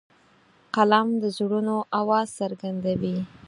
[0.75, 3.17] قلم د زړونو آواز څرګندوي